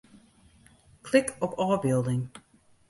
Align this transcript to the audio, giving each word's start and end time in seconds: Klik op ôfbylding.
Klik 1.01 1.27
op 1.45 1.53
ôfbylding. 1.65 2.23